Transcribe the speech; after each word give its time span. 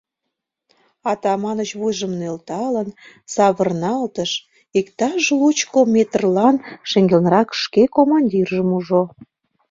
Атаманыч, 1.11 1.69
вуйжым 1.79 2.13
нӧлталын, 2.19 2.89
савырналтыш: 3.33 4.31
иктаж 4.79 5.23
лучко 5.39 5.79
метрлан 5.93 6.55
шеҥгелнырак 6.89 7.49
шке 7.63 7.83
командиржым 7.95 8.69
ужо. 8.77 9.03